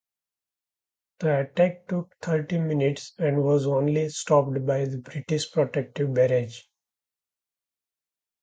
The 1.19 1.41
attack 1.41 1.87
took 1.87 2.15
thirty 2.23 2.57
minutes 2.57 3.13
and 3.19 3.43
was 3.43 3.67
only 3.67 4.09
stopped 4.09 4.65
by 4.65 4.85
the 4.85 4.97
British 4.97 5.51
protective 5.51 6.11
barrage. 6.15 6.63